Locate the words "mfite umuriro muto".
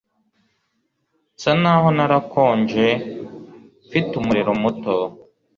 3.85-4.95